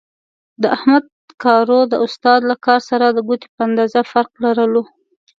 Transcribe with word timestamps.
د 0.61 0.63
احمد 0.75 1.05
کارو 1.43 1.79
د 1.91 1.93
استاد 2.05 2.39
له 2.49 2.55
کار 2.65 2.79
سره 2.89 3.05
د 3.09 3.17
ګوتې 3.27 3.47
په 3.55 3.61
اندازې 3.67 4.01
فرق 4.11 4.29
لرلو. 4.45 4.83